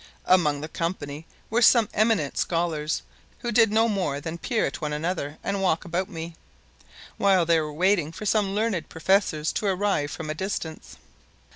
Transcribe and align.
Among 0.25 0.61
the 0.61 0.67
company 0.67 1.27
were 1.51 1.61
some 1.61 1.87
eminent 1.93 2.35
scholars 2.35 3.03
who 3.41 3.51
did 3.51 3.71
no 3.71 3.87
more 3.87 4.19
than 4.19 4.39
peer 4.39 4.65
at 4.65 4.81
one 4.81 4.93
another 4.93 5.37
and 5.43 5.61
walk 5.61 5.85
about 5.85 6.09
me, 6.09 6.33
while 7.17 7.45
they 7.45 7.59
were 7.59 7.71
waiting 7.71 8.11
for 8.11 8.25
some 8.25 8.55
learned 8.55 8.89
professors 8.89 9.53
to 9.53 9.67
arrive 9.67 10.09
from 10.09 10.31
a 10.31 10.33
distance. 10.33 10.97